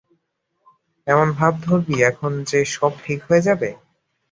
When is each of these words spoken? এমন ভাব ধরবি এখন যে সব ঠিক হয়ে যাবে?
এমন 1.07 1.27
ভাব 1.33 1.53
ধরবি 1.63 1.95
এখন 2.09 2.31
যে 2.49 2.59
সব 2.73 2.91
ঠিক 3.03 3.19
হয়ে 3.27 3.45
যাবে? 3.47 3.69